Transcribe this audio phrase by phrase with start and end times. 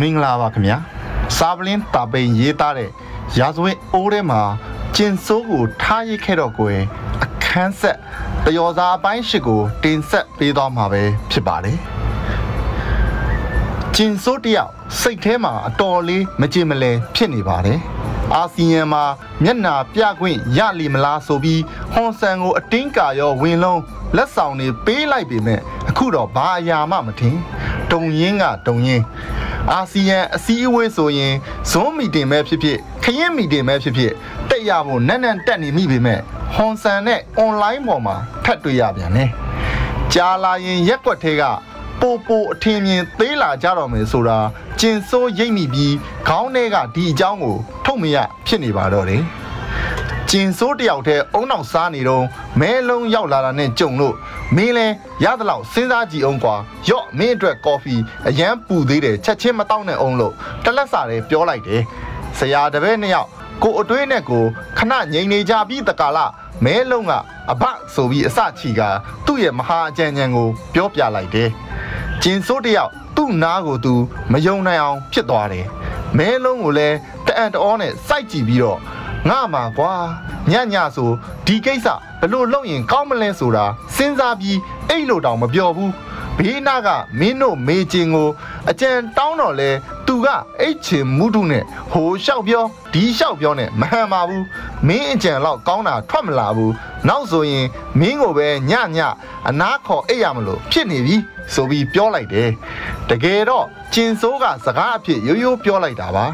[0.00, 0.76] မင်္ဂလာပါခင်ဗျာ
[1.36, 2.90] စာပလင်းတာပိန်ရေးသားတဲ့
[3.38, 4.40] ရာဇဝတ်အိုးထဲမှာ
[4.96, 6.82] ကျင်စိုးကိုထားရိတ်ခဲ့တော့ကိုယ်
[7.22, 7.98] အခန်းဆက်
[8.44, 11.78] တယောစာအပိုင်းရှိကိုတင်ဆက်ပေးသွားမှာပဲဖြစ်ပါတယ်
[13.94, 14.70] ကျင်စိုးတယောက်
[15.00, 17.78] စိတ်ထဲမှာအတော်လေးမကြင်မလဲဖြစ်နေပါတယ်
[18.34, 19.04] အာဆီယံမှာ
[19.42, 23.80] မျက်နာပြခွင့်ရလီမလားဆိုပြီးဟွန်ဆန်ကို အတင်းကာရောဝင်လုံး
[24.16, 27.36] လက်ဆောင်တွေပေးလိုက်ပေမဲ့အခုတော့ဘာအရာမှမထင်
[27.92, 29.04] တုံရင်းကတုံရင်း
[29.72, 31.34] အာဆီယံအစည်းအဝေးဆိုရင်
[31.70, 34.12] ဇွန်မီတင်ပဲဖြစ်ဖြစ်ခရင်မီတင်ပဲဖြစ်ဖြစ်
[34.48, 36.20] တက်ရဖို့နက်နက်တက်နေမိပေမဲ့
[36.54, 39.30] ဟွန်ဆန်နဲ့အွန်လိုင်းပေါ်မှာထပ်တွေ့ရပြန်တယ်
[40.12, 41.42] ကြာလာရင်ရက်ွက်သေးက
[42.00, 44.38] ပိုပိုအထင်မြင်သေးလာကြတော့မယ်ဆိုတာ
[44.80, 45.94] ကျင်စိုးရိပ်မိပြီး
[46.28, 49.22] ခေါင်းထဲကဒီအကြောင်းကိုထုတ်မရဖြစ်နေပါတော့တယ်
[50.38, 52.24] ကျင်စိုးတယောက်တည်းအုံနောက်စားနေတော့
[52.60, 54.14] မဲလုံးရောက်လာတာနဲ့ကြုံလို့
[54.56, 54.86] မင်းလဲ
[55.24, 56.54] ရသလောက်စဉ်းစားကြည့်အောင်ကွာ
[56.88, 57.94] ရော့မင်းအတွက်ကော်ဖီ
[58.28, 60.32] အရန်ပူသေးတယ်ချက်ချင်းမတောက်နဲ့အောင်လို့
[60.64, 61.82] တလက်စာတွေပြောလိုက်တယ်
[62.38, 63.28] ဆရာတပည့်နှစ်ယောက်
[63.62, 64.44] ကိုအတွေးနဲ့ကို
[64.78, 66.18] ခဏငြိမ်နေကြပြီးတကာလ
[66.64, 67.12] မဲလုံးက
[67.52, 67.64] အဘ
[67.94, 68.80] ဆိုပြီးအစချီက
[69.26, 71.48] သူ့ရဲ့မဟာအကြံဉာဏ်ကိုပြောပြလိုက်တယ်
[72.22, 73.94] ကျင်စိုးတယောက်သူ့နားကိုသူ
[74.32, 75.66] မယုံနိုင်အောင်ဖြစ်သွားတယ်
[76.18, 78.78] မဲလုံးကိုလည်းတအံ့တအောနဲ့စိုက်ကြည့်ပြီးတော့
[79.28, 79.92] ငါမှာကွာ
[80.50, 81.10] ညညဆို
[81.46, 81.86] ဒီကိစ္စ
[82.20, 83.64] ဘလို့လုပ်ရင်ကောင်းမလဲဆိုတာ
[83.94, 84.58] စဉ်းစားပြီး
[84.88, 85.92] အဲ့လိုတောင်မပြောဘူး
[86.38, 88.28] ဘေးနာကမင်းတို့မေချင်ကို
[88.70, 89.70] အကြံတောင်းတော့လဲ
[90.06, 90.26] သူက
[90.60, 94.44] အိတ်ချင်မူးတုနဲ့ဟိုလျှောက်ပြောဒီလျှောက်ပြောနဲ့မဟန်ပါဘူး
[94.88, 96.72] မင်းအကြံတော့ကောင်းတာထွက်မလာဘူး
[97.08, 97.66] နောက်ဆိုရင်
[98.00, 98.98] မင်းကိုပဲညည
[99.48, 101.16] အနားခေါ်အိတ်ရမလို့ဖြစ်နေပြီ
[101.54, 102.48] ဆိုပြီးပြောလိုက်တယ်
[103.10, 106.24] တကယ်တော့ကျင်စိုးကစကားအဖြစ်ရိုးရိုးပြောလိုက်တာပါ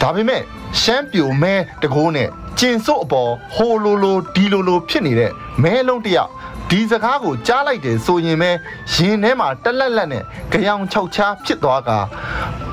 [0.00, 0.42] ဒါပေမဲ့
[0.80, 5.30] ရှမ်းပြိုမဲတကိုးနဲ့ကျင်စိုးအပေါ်ဟိုလိုလိုဒီလိုလိုဖြစ်နေတဲ့
[5.62, 6.30] မဲလုံးတယောက်
[6.70, 8.50] ဒီစကားကိုကြားလိုက်တယ်ဆိုရင်ပဲ
[8.92, 11.90] ရင်ထဲမှာတက်လက်လက်နဲ့ကြောင်ချောက်ချားဖြစ်သွားက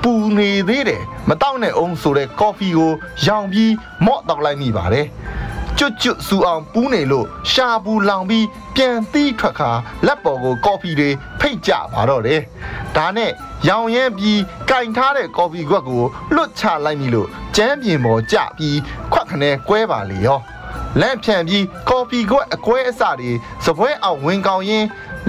[0.02, 2.92] ပူနေသေးတယ်မတောက်နဲ့အောင်ဆိုတဲ့ကော်ဖီကို
[3.26, 3.74] ရောင်ပြီး
[4.06, 5.08] မော့တောက်လိုက်မိပါတယ်
[5.78, 8.46] ကျွတ်ကျွတ်စူအောင်ပူးနေလို့ရှာပူလောင်ပြီး
[8.76, 9.72] ပြန်သီးထွက်ခါ
[10.06, 11.10] လက်ပေါ်ကိုကော်ဖီတွေ
[11.40, 12.42] ဖိတ်ကြပါတော့တယ်
[12.98, 13.32] ဒါနဲ့
[13.68, 16.04] ရောင်ရဲပြီးကင်ထားတဲ့ကော်ဖီခွက်ကို
[16.36, 18.78] လွတ်ချလိုက်ပြီလို့ကျမ်းပြင်ပေါ်ကျပြီး
[19.12, 20.40] ခွက်ခနဲကွဲပါလေရော
[21.02, 23.32] လက်ဖြန့်ပြီးကော်ဖီခွက်အကွဲအစတွေ
[23.66, 24.86] စပွဲအောင်ဝင်ကောင်းရင်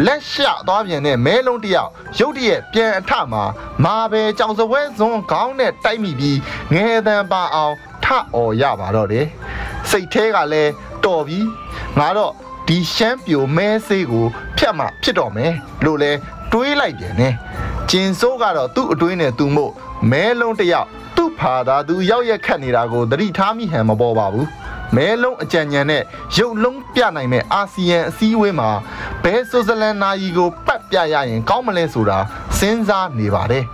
[0.06, 3.44] လက်ရှသွားပြန်တဲ့မဲလုံးတယောက်ရုတ်တရက်ပြန်အထမှာ
[3.84, 6.38] မာပဲကြောင်စပွဲစွန်းခေါင်းနဲ့တိုက်မိပြီး
[6.72, 7.74] ငယ်တန်ပါအောင်
[8.04, 9.26] ထအော်ရပါတော့တယ်
[9.90, 10.72] စိတ်แท้ကလည်း
[11.04, 11.38] တော်ပြီ
[11.98, 12.32] ငါတော့
[12.68, 15.52] ဒီရှမ်းပြိုမဲဆေးကိုဖြတ်မှဖြစ်တော့မယ်
[15.84, 16.12] လို့လဲ
[16.52, 17.28] တွေးလိုက်ပြန်နေ
[17.90, 19.72] ကျင်စိုးကတော့သူ့အတွင်းနဲ့သူ့မို့
[20.10, 24.48] မဲလုံးတယောက်သူ့ဖာသာသူရောက်ရက်ခတ်နေတာကိုသတိထားမိဟန်မပေါ်ပါဘူး
[24.96, 26.02] မဲလုံးအကြံဉာဏ်နဲ့
[26.36, 28.70] ရုပ်လုံးပြနိုင်မဲ့အာဆီယံအစည်းအဝေးမှာ
[29.22, 32.18] ဘယ်ဆွစ်ဇာလန်နာယီကိုပတ်ပြရရင်ကောင်းမလဲဆိုတာ
[32.58, 33.64] စဉ်းစားနေပါတယ်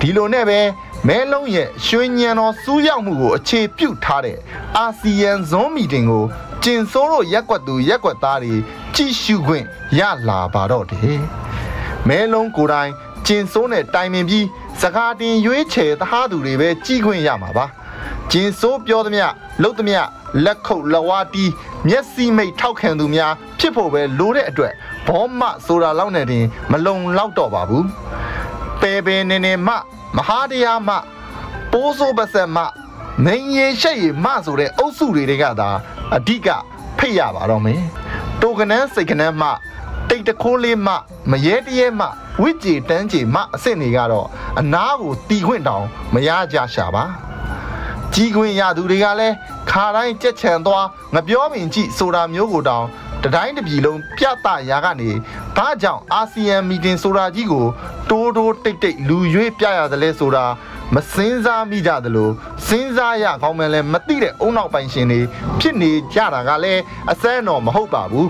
[0.00, 0.60] ဒီလိုနဲ့ပဲ
[1.08, 4.38] မဲလုံးရဲ့ရွှေညံတော်စူးရောက်မှုကိုအခြေပြုထားတဲ့
[4.76, 6.24] အာဆီယံဇွန်မီတင်ကို
[6.64, 8.54] ကျင်စိုးတို့ရက်ွက်သူရက်ွက်သားတွေ
[8.94, 9.64] ကြည့်ရှုခွင့်
[9.98, 11.20] ရလာပါတော့တယ်
[12.08, 12.90] မဲလုံးကိုယ်တိုင်
[13.26, 14.46] ကျင်စိုးနဲ့တိုင်ပင်ပြီး
[14.80, 17.64] စကားတင်ရွေးချယ်သဟာသူတွေပဲကြည်ခွင့်ရမှာပါ
[18.30, 19.24] ကျင်စိုးပြောသမျှ
[19.62, 20.00] လှုပ်သမျှ
[20.44, 21.52] လက်ခုပ်လဝါတီး
[21.88, 24.72] မျက်စိမိတ်ထောက်ခံသူများဖြစ်ဖို့ပဲလိုတဲ့အတွက်
[25.06, 27.86] ဘောမဆိုတာလောက်နဲ့တင် မလုံလောက်တော့ပါဘူး
[28.80, 29.68] ပေပေနေနေမ
[30.16, 30.90] မဟာတရားမ
[31.72, 32.58] ပိုးစိုးပစက်မ
[33.24, 35.68] မင်းရင်ရှက်ရမဆိုတဲ့အုပ်စုတွေတွေကသာ
[36.16, 36.48] အဓိက
[36.98, 37.82] ဖိတ်ရပါတော့မယ်
[38.42, 39.42] တိုကနန်းစိတ်ကနန်းမ
[40.18, 40.88] တိတ်တခိုးလေးမ
[41.30, 42.02] မရဲတရဲမ
[42.40, 44.26] ဝိကြည်တန်းကြည်မအစ်စ်တွေကတော့
[44.60, 45.84] အနာကိုတီခွင့်တောင်
[46.14, 47.04] မရကြရှာပါ
[48.14, 49.34] ကြီးခွင့်ရသူတွေကလည်း
[49.70, 52.84] ခါတိုင်းကြက်ချံသွားငပြောပင်ကြည့်ဆိုတာမျိုးကိုတောင်
[53.24, 55.10] တတိုင်းတပြည်လုံးပြသရာကနေ
[55.56, 57.66] ဘာကြောင့်အာဆီယံမီတင်ဆိုတာကြီးကို
[58.10, 60.44] တိုးတိုးတိတ်တိတ်လူရွေးပြရတယ်လဲဆိုတာ
[60.94, 62.30] မစင်းစားမိကြသလို
[62.66, 65.20] စဉ်းစားရကောင်းမှလည်းမသိတဲ့အုံနောက်ပိုင်ရှင်တွေ
[65.60, 68.28] ဖြစ်နေကြတာကလည်းအစမ်းတော့မဟုတ်ပါဘူး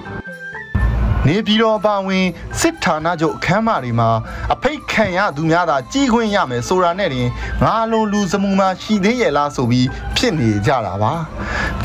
[1.27, 2.27] နေပြည်တော်ပါဝင်
[2.61, 4.11] စစ်ဌာနချုပ်အခမ်းအနားတွေမှာ
[4.53, 7.29] အဖိတ်ခံရသူများသာကြီးခွင့်ရမယ်ဆိုတာနဲ့တင်
[7.65, 9.87] ငါလိုလူစမှုမှာရှိသေးရဲ့လားဆိုပြီး
[10.17, 11.13] ဖြစ်နေကြတာပါ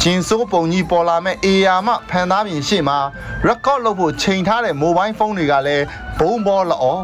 [0.01, 2.97] ဂျင်စိုးပုံကြီးပေါ်လာမဲ့အေယာမဖန်သားပြင်ရှေ့မှာ
[3.47, 5.86] record လုပ်ဖို့ချိန်ထားတဲ့ mobile phone တွေကလည်း
[6.19, 6.95] ဘုံဘောလော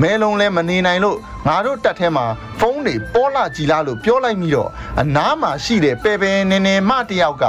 [0.00, 2.24] မဲလုံးလဲမနေနိုင်လို့ငါတို့တက်ထဲမှာ
[2.60, 4.70] ဖုန်းတွေပေါ်လာကြည်လားလို့ပြောလိုက်ပြီးတော့
[5.00, 7.44] အနားမှာရှိတဲ့ပဲပဲနေနေမတယောက်က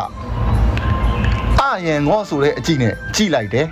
[1.74, 3.68] အာယံငေါဆိုတဲ့အကြည့်နဲ့ကြည့်လိုက်တယ်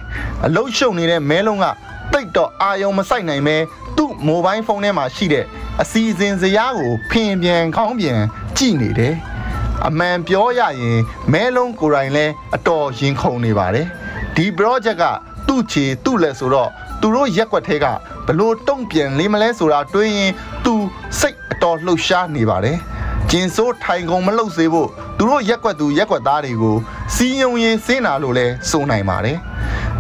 [0.46, 1.66] အလုတ်ရှုံနေတဲ့မဲလုံးက
[2.14, 3.58] တိတ်တော့အာယုံမဆိုင်နိုင်ပဲ
[3.98, 5.46] သူ့မိုဘိုင်းဖုန်းထဲမှာရှိတဲ့
[5.82, 8.20] အစီအစဉ်ဇယားကိုဖင်ပြန်ခေါင်းပြန်
[8.58, 9.16] ကြည့်နေတယ်
[9.88, 11.00] အမှန်ပြောရရင်
[11.34, 12.26] မဲလုံးကိုယ်တိုင်လဲ
[12.56, 13.88] အတော်ရင်ခုန်နေပါတယ်
[14.36, 15.04] ဒီ project က
[15.48, 16.70] သူ့ချေသူ့လက်ဆိုတော့
[17.02, 17.86] သူတို့ရက်ွက်ထဲက
[18.28, 20.32] ဘလို့တုံ့ပြန်လေးမလဲဆိုတာတွေးရင်
[20.66, 20.74] သူ
[21.20, 22.78] စိတ်အတော်လှုပ်ရှားနေပါတယ်
[23.30, 26.76] ကျင်ဆိုးထိုင်ကုန်မလှုပ်စေဖို့သူတို့ရက်ွက်သူရက်ွက်သားတွေကို
[27.24, 29.38] စီယုံရင်စင်းနာလို့လဲဆိုနိုင်ပါတယ်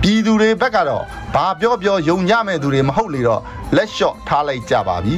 [0.01, 1.03] ပြည်သူတွေဘက်ကတော့
[1.35, 3.41] ဘာပြောပြောယုံကြမဲ့သူတွေမဟုတ်လေတော့
[3.75, 5.15] လက်လျှော့ထားလိုက်ကြပါပြီ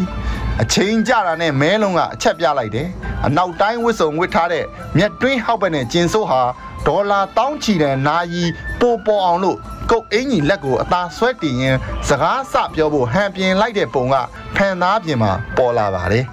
[0.62, 2.88] အချိန်ကြတာနဲ့မဲလုံးကအချက်ပြလိုက်တယ်
[3.26, 4.66] အနောက်တိုင်းဝစ်စုံဝစ်ထားတဲ့
[4.98, 6.42] မြက်တွင်းဟောက်ပဲနဲ့ကျင်ဆိုးဟာ
[6.88, 8.44] ဒေါ်လာတောင်းချီတဲ့နာယီ
[8.80, 9.58] ပိုပေါ်အောင်လို့
[9.92, 11.76] ကုတ်အင်ကြီးလက်ကိုအသာဆွဲတင်ရင်
[12.08, 14.16] စကားစပြောဖို့ဟန်ပြင်လိုက်တဲ့ပုံက
[14.56, 16.26] ဖန်သားပြင်မှာပေါ်လာပါတယ်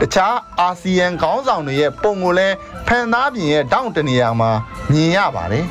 [0.00, 2.56] တခြားအာဆီယံခေါင်းဆောင်တွေရဲ့ပုံကိုလည်း
[2.86, 4.50] ဖန်သားပြင်ရဲ့တောင့်တနေရာမှာ
[4.92, 5.64] မြင်ရပါတယ်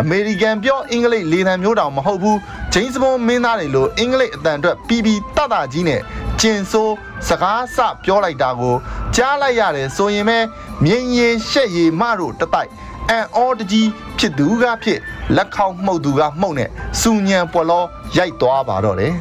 [0.00, 2.38] အမေရိကန်ပြောအင်္ဂလိပ်လေသံမျိုးတောင်မဟုတ်ဘူး
[2.72, 6.00] ဂျိမ်းစ်ဘွန်မင်းသားတွေလိုအင်္ဂလိပ်အတန်အတွက်ပြီးပြီးတတကြီးနဲ့
[6.40, 6.94] ကျင်ဆိုး
[7.28, 8.74] စကားစပြောလိုက်တာကို
[9.16, 10.38] ကြားလိုက်ရတယ်ဆိုရင်ပဲ
[10.84, 12.70] မြင်းရင်ရှက်ရည်မတို့တတိုက်
[13.10, 13.88] အန်အောတကြီး
[14.18, 15.00] ဖြစ်သူကဖြစ်
[15.36, 16.70] လက်ခေါင်းမှုတ်သူကမှုတ်နဲ့
[17.00, 17.84] စူညံပွက်လော
[18.16, 19.12] ရိုက်သွားပါတော့တယ်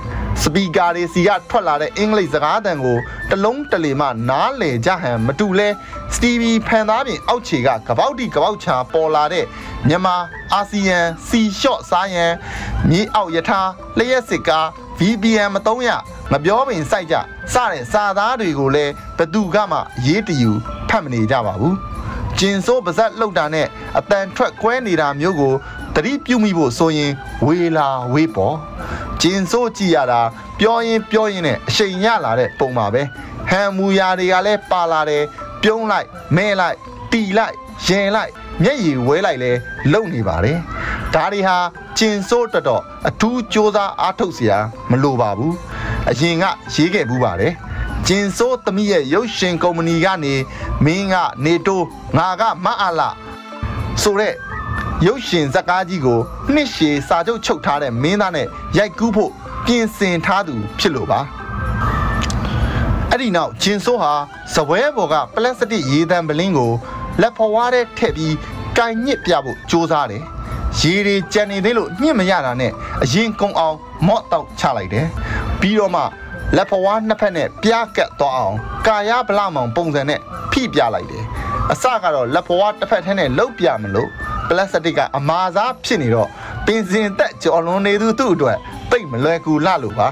[0.42, 2.98] စပီကာတွေစီကထွက်လာတဲ့အင်္ဂလိပ်စကားသံကို
[3.30, 5.70] တလုံးတလေမှနားလေကြဟန်မတူလဲ
[6.14, 9.46] စတီဗီဖန်သားပြင်အောက်ခြေကကပောက်တီကပောက်ချာပေါ်လာတဲ့
[9.88, 10.16] မြန်မာ
[10.54, 12.34] အာဆီယံစီရှော့စားရန်
[12.90, 13.60] မြေအောက်ယထာ
[13.98, 14.68] လျှက်စစ်ကား
[15.00, 15.90] VPN မသုံးရ
[16.32, 17.16] မပြောပင်စိုက်ကြ
[17.54, 20.52] စတဲ့စာသားတွေကိုလည်းဘသူကမှရေးတယူ
[20.90, 21.78] ဖတ်မနေကြပါဘူး
[22.40, 23.68] ကျင်စိုးပါဇက်လှုပ်တာနဲ့
[23.98, 25.54] အတန်ထွက်ကွဲနေတာမျိုးကို
[25.96, 27.12] တတိပြုမိဖို့ဆိုရင်
[27.46, 28.56] ဝေလာဝေးပေါ်
[29.22, 30.22] ဂျင်ဆိုးကြည့်ရတာ
[30.60, 33.02] ပြောရင်ပြောရင်နဲ့အချိန်ရလာတဲ့ပုံပါပဲ
[33.50, 35.24] ဟန်မူယာတွေကလည်းပါလာတယ်
[35.64, 36.78] ပြုံးလိုက်မဲလိုက်
[37.12, 37.56] တီလိုက်
[37.88, 38.32] ရင်လိုက်
[38.64, 39.52] မျက်ရည်ဝဲလိုက်လဲ
[39.94, 40.58] လုံနေပါတယ်
[41.14, 41.58] ဒါတွေဟာ
[41.98, 44.58] ကျင်စိုးတော်တော်အထူးစ조사အားထုတ်စရာ
[44.92, 45.56] မလိုပါဘူး
[46.10, 47.54] အရင်ကရေးခဲ့ဘူးပါတယ်
[48.08, 50.34] ကျင်စိုးသမီးရဲ့ရုပ်ရှင်ကုမ္ပဏီကနေ
[50.86, 51.16] မင်းက
[51.46, 51.86] နေတိုး
[52.18, 53.10] ငါကမအားလာ
[54.02, 54.34] ဆိုတဲ့
[55.04, 56.20] ရုပ်ရှင်ဇာတ်ကားကြီးကို
[56.54, 58.48] နှစ်ရှည်စာချုပ်ချုပ်ထားတဲ့မင်းသားနဲ့
[58.78, 59.32] ရိုက်ကူးဖို့
[59.66, 61.20] ပြင်ဆင်ထားသူဖြစ်လို့ပါ
[63.10, 64.14] အဲ့ဒီနောက်ဂျင်ဆိုးဟာ
[64.54, 66.72] ဇပွဲပေါ်ကပလတ်စတစ်ရေတံပလင်းကို
[67.22, 68.36] လက်ဖွားဝါးတဲ့ထည့်ပြီး
[68.78, 70.24] ကင်ညစ်ပြဖို့ကြိုးစားတယ်
[70.80, 72.72] ရေတွေကြံနေသေးလို့ညှစ်မရတာနဲ့
[73.04, 73.78] အရင်ကုံအောင်
[74.08, 75.08] မော့တောက်ချလိုက်တယ်
[75.60, 76.02] ပြီးတော့မှ
[76.56, 78.56] လက်ဖွားနှစ်ဖက်နဲ့ပြားကတ်သွားအောင်
[78.88, 80.20] ကာယဗလာမောင်ပုံစံနဲ့
[80.52, 81.24] ဖိပြလိုက်တယ်
[81.72, 84.10] အစကတော့လက်ဖွားတစ်ဖက်ထဲနဲ့လှုပ်ပြမလို့
[84.50, 86.30] ပလတ်စတစ်ကအမာစားဖြစ်နေတော့
[86.66, 88.58] ပင်စင်သက်ကြော်လွန်နေသူသူ့အတွက်
[88.92, 90.08] ပိတ်မလွယ်ကူလှလို့ပါ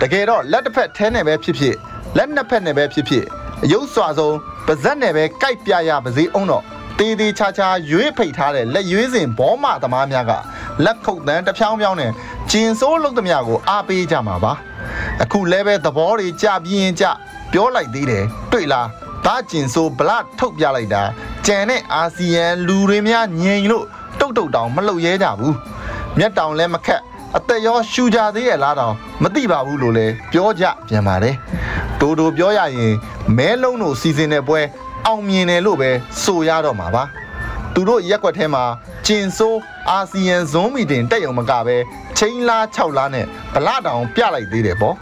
[0.00, 1.76] တကယ်တော့လက်တစ်ဖက်ထဲနဲ့ပဲဖြစ်ဖြစ်
[2.16, 3.24] လက်နှစ်ဖက်နဲ့ပဲဖြစ်ဖြစ်
[3.64, 6.62] အယုတ်စွာဆုံးပါဇက်နဲ့ပဲကြိုက်ပြရပါစေအောင်တော့
[6.98, 10.32] တေးသေးချာချာရွေးဖိတ်ထားတဲ့လက်ရွေးစင်ဘောမသမားများက
[10.84, 12.12] လက်ခုပ်တန်းတဖြောင်းဖြောင်းနဲ့
[12.50, 14.52] ကျင်စိုးလုတ်သမျှကိုအားပေးကြမှာပါ
[15.22, 17.04] အခုလဲပဲသဘောတွေကြပြင်းကြ
[17.52, 18.86] ပြောလိုက်သေးတယ်တွေ့လား
[19.26, 21.02] ဒါကျင်စိုးဗလထုတ်ပြလိုက်တာ
[21.47, 23.85] ကြံတဲ့အာဆီယံလူတွေများညင်လို့
[24.19, 25.55] တုတ်တုတ်တောင်မလှုပ်ရဲကြဘူး
[26.17, 27.01] မျက်တောင်လည်းမခက်
[27.37, 31.35] အသက်ရောရှူကြသေးရဲ့လားတောင်မသိပါဘူးလို့လည်းပြောကြပြန်ပါတယ်
[31.99, 32.93] တိုးတိုးပြောရရင်
[33.37, 34.59] မဲလုံးတို့စီစဉ်တဲ့ပွဲ
[35.05, 35.89] အောင်မြင်တယ်လို့ပဲ
[36.23, 37.03] ဆိုရတော့မှာပါ
[37.73, 38.63] သူတို့ရက်ွက်ထဲမှာ
[39.07, 39.59] ကျင်ဆိုး
[39.89, 41.77] အာဆီယံဇွန်မီတင်တက်ရုံမကပဲ
[42.17, 44.95] ချင်းလား6လားနဲ့ဗလာတောင်ပြလိုက်သေးတယ်ပေါ့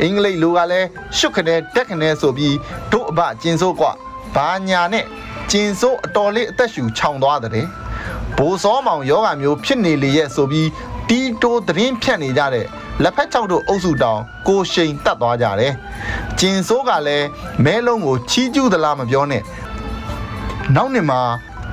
[0.00, 2.56] အင်္ဂလိပ်လူကလည်းရှုပ်ခနဲ့တက်ခနဲ့ဆိုပြီး
[2.92, 3.92] တို့အဘကျင်ဆိုးกว่า
[4.34, 5.04] ဘာညာနဲ့
[5.53, 7.65] ကျင်ဆိုးအတော်လေးအသက်ရှူခြောင်သွားတဲ့
[8.37, 10.69] ဘိုးစောမောင်ယောဂမျိုးဖြစ်နေလေရဲ့ဆိုပြီး
[11.09, 12.65] တီးတိုးသတင်းဖြတ်နေကြတဲ့
[13.03, 15.73] လက်ဖက်ချောက်တို့အုပ်စုတောင်ကိုရှိန်တက်သွားကြတယ်။
[16.39, 17.27] ကျင်ဆိုးကလည်း
[17.65, 19.43] မဲလုံးကိုချီးကျူးသလားမပြောနဲ့။
[20.75, 21.21] နောက်နှစ်မှာ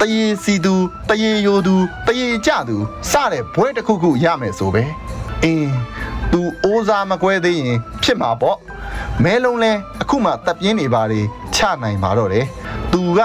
[0.01, 0.75] တရေစီသူ
[1.09, 1.75] တရေယိုသူ
[2.07, 2.77] တရေကြသူ
[3.11, 4.85] စတဲ့ဘွဲတစ်ခုခုရမယ်ဆိုပဲ။
[5.45, 5.73] အင်း
[6.33, 8.59] သူအိုးစားမကွဲသေးရင်ဖြစ်မှာပေါ့။
[9.25, 9.73] မဲလုံးလဲ
[10.03, 11.21] အခုမှတပ်ပြင်းနေပါလေ
[11.55, 12.45] ချနိုင်ပါတော့တယ်။
[12.93, 13.21] သူက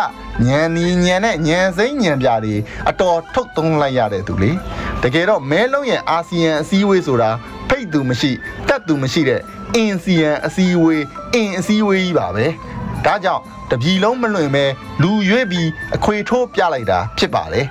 [0.48, 2.56] ညံနီညံနဲ့ညံစိမ့်ညံပြတွေ
[2.90, 4.52] အတော်ထုတ်သုံးလိုက်ရတဲ့သူလေ
[5.04, 7.30] တကယ်တော့မဲလုံးရဲ့အာဆီယံအစည်းအဝေးဆိုတာ
[7.70, 8.32] ဖိတ်သူမရှိ
[8.68, 9.42] တက်သူမရှိတဲ့
[9.76, 12.46] အင်စီယံအစည်းအဝေးအင်အစည်းအဝေးကြီးပါပဲ
[13.06, 14.66] ဒါကြောင့်တပြည်လုံးမလွင်ပဲ
[15.02, 17.66] လူရွေးပြီးအခွေထိုးပြလိုက်တာဖြစ်ပါတယ်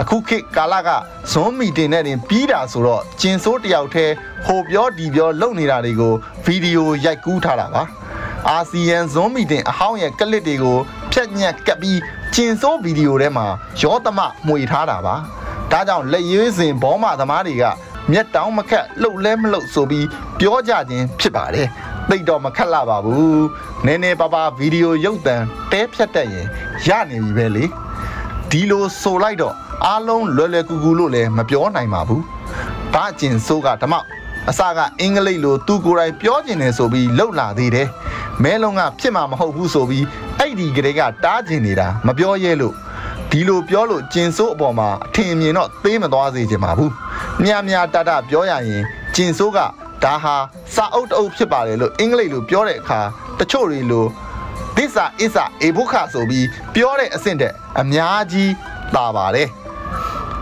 [0.00, 0.88] အခုခေတ်ကာလက
[1.32, 4.14] ဇွန်မီတင်နဲ့တင်ပြီးတာဆိုတော့ကျင်စိုးတယောက်တည်း
[4.46, 6.14] ဟိုပြောဒီပြောလုပ်နေတာတွေကို
[6.44, 7.82] ဗီဒီယိုရိုက်ကူးထားတာပါ
[8.48, 10.78] အာဆီယံဇွန်မီတင်အဟောင်းရဲ့ကလစ်တွေကို
[11.12, 11.98] ဖြတ်ညက်ကပ်ပြီး
[12.34, 13.46] ကျင်စိုးဗီဒီယိုထဲမှာ
[13.82, 15.14] ရောသမမှွေထားတာပါ
[15.70, 17.64] ဒါကြောင့်လက်ရွေးစင်ဘောမသမားတွေက
[18.12, 20.06] မျက်တောင်းမခက်လှုပ်လဲမလှုပ်ဆိုပြီး
[20.40, 21.68] ပြောကြခြင်းဖြစ်ပါတယ်
[22.10, 23.44] သိတော့မခက်လာပါဘူး
[23.86, 25.36] နည်းနည်းပါးပါးဗီဒီယိုရုပ်သံ
[25.72, 26.46] တဲဖြတ်တတ်ရင်
[26.86, 27.64] ရနေပြီပဲလေ
[28.50, 29.54] ဒီလိုဆိုလိုက်တော့
[29.86, 32.22] အားလုံးလွယ်လွယ်ကူကူလို့လည်းမပြောနိုင်ပါဘူး
[32.92, 33.94] ဘာကျင်ဆိုးကဓမ္မ
[34.50, 37.88] အစကအင်္ဂလိပ်လိုသူကိုယ်တိုင်ပြောကျင်တယ်ဆိုပြီးလှုပ်လာသေးတယ်
[38.42, 40.04] မဲလုံးကဖြစ်မှာမဟုတ်ဘူးဆိုပြီး
[40.38, 42.74] အဲ့ဒီကလေးကတားကျင်နေတာမပြောရဲလို့
[43.30, 46.92] ဒီလိုပြောလို့ကျင်စိုးအပေါ်မှာအထင်မြင်တော့သေးမသွားစေချင်ပါဘူး
[47.42, 48.82] မြာမြာတတပြောရရင်
[49.14, 49.58] ကျင်စိုးက
[50.04, 50.36] ဒါဟာ
[50.74, 53.00] စာအုပ်တအုပ်ဖြစ်ပါတယ်လို့အင်္ဂလိပ်လိုပြောတဲ့အခါ
[53.38, 54.06] တချို့တွေလို
[54.76, 58.52] သစ္စာအစ္စာအေဘုခဆိုပြီးပြောတဲ့အဆင့်တဲ့အများကြီး
[58.94, 59.48] သာပါတယ်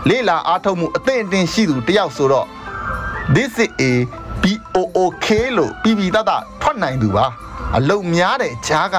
[0.09, 2.47] လေလာအားထုတ်မှုအသင့်အတင်ရှိသူတယောက်ဆိုတော့
[3.35, 3.83] this is a
[4.43, 7.25] BOOK လို့ပြီးပြီးတတ်တာထွက်နိုင်သူပါ
[7.77, 8.95] အလုံများတဲ့ဂျားက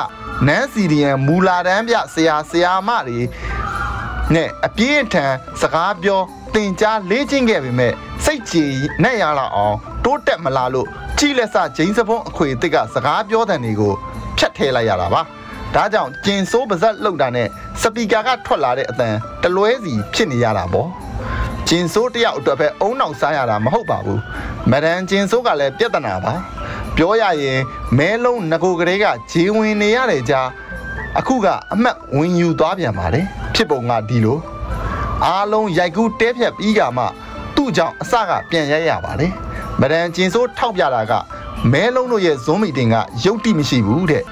[0.46, 3.18] နန်းစီဒီယန်မူလာတန်းပြဆရာဆရာမတွေ
[4.34, 6.20] နဲ့အပြင်းအထန်စကားပြော
[6.54, 7.92] တင်ကြားလေ့ကျင့်ခဲ့ပေမဲ့
[8.24, 8.72] စိတ်ကြည်
[9.04, 10.88] နဲ့ရလာအောင်တိုးတက်မလာလို့
[11.18, 13.92] ကြည်လက်စဂျိန်းစပွန်အခွေတစ်ကစကားပြောတဲ့နေကို
[14.38, 15.22] ဖြတ်ထဲလိုက်ရတာပါ
[15.74, 17.48] ဒါကြောင့်ကျင်ဆိုးပါဇက်လှုပ်တာနဲ့
[17.80, 20.88] စပီကာကထွက်လာတဲ့အတန်တလွဲစီဖြစ်နေရတာပေါ့
[21.68, 24.20] ကျင်ဆိုးတယောက်အတွက်ပဲအုံနောက်စားရတာမဟုတ်ပါဘူး
[24.70, 26.34] မဒန်ကျင်ဆိုးကလည်းပြဿနာပါ
[26.96, 27.60] ပြောရရင်
[27.98, 30.48] မဲလုံးငကိုကလေးကဂျေဝင်နေရတဲ့ကြား
[31.18, 34.38] အခုကအမတ်ဝင်ယူသွားပြန်ပါတယ်ဖြစ်ပုံကဒီလို
[35.24, 37.04] အားလုံးရိုက်ကူးတဲဖြတ်ပြီးကမှ
[37.54, 39.32] သူ့ကြောင့်အစကပြန်ရရပါတယ်
[39.80, 41.12] မဒန်ကျင်ဆိုးထောက်ပြတာက
[41.72, 42.94] မဲလုံးတို့ရဲ့ဇွန်မီတင်က
[43.24, 44.24] ရုပ်တိမရှိဘူးတဲ့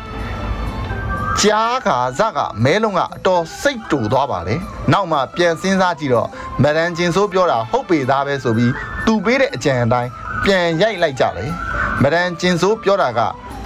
[1.42, 4.60] ကြားခါဇကမဲလုံးကအတော်စိတ်တူသွားပါတယ်
[4.92, 6.28] နောက်မှပြန်စဉ်းစားကြည့်တော့
[6.62, 8.72] မဒန်ကျင်ဆိုးပြောတာဟုတ်ပေသားပဲဆိုပြီး
[9.06, 10.10] သူပေးတဲ့အကြံအတိုင်း
[10.44, 11.50] ပြန်ရိုက်လိုက်ကြတယ်
[12.02, 13.20] မဒန်ကျင်ဆိုးပြောတာက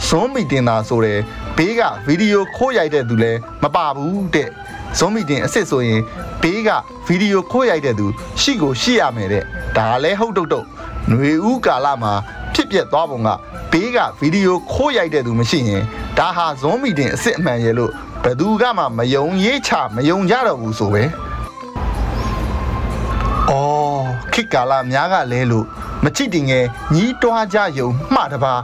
[0.06, 1.20] ဇွန်မီတင်သာဆိုတယ်
[1.56, 4.48] ဘေးကဗီဒီယိုခိုးရိုက်တဲ့သူလည်းမပါဘူးတဲ့
[4.98, 6.00] ဇွန်မီတင်အစ်စ်ဆိုရင်
[6.42, 6.70] ဘေးက
[7.06, 8.06] ဗီဒီယိုခိုးရိုက်တဲ့သူ
[8.40, 9.44] ရှိကိုရှိရမယ်တဲ့
[9.76, 10.66] ဒါလည်းဟုတ်တုတ်တုတ်
[11.08, 12.12] ຫນွေဦးကာလမှာ
[12.54, 13.28] ဖြစ်ပျက်သွားပုံက
[13.72, 15.82] ဘေးကဗီဒီယိုခိုးရိုက်တဲ့သူမရှိရင်
[16.18, 21.02] ဒါဟာဇွန်မီတင်အစ်စ်အမှန်ရဲ့လို့ဘယ်သူကမှမယုံရေးချမယုံကြတော့ဘူးဆိုပဲ
[23.50, 25.66] အော်ခိကာလာများကလဲလို့
[26.04, 26.64] မချစ်တင်ငယ်
[26.94, 28.54] ညီးတွားကြယုံမှတပါ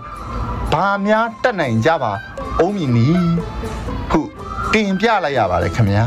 [0.73, 2.13] ဘာများတက်နိုင်ကြပါ
[2.61, 3.07] အုံးမြင်နီ
[4.11, 4.21] ဟု
[4.73, 6.05] တင်ပြလိုက်ရပါတယ်ခင်ဗျာ